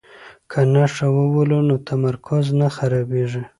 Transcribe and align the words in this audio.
که 0.51 0.59
نښه 0.73 1.07
وولو 1.15 1.59
نو 1.67 1.75
تمرکز 1.89 2.45
نه 2.59 2.67
خرابیږي. 2.75 3.43